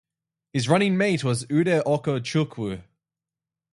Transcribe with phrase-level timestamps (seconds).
[0.51, 2.81] His running mate was Ude Oko Chukwu.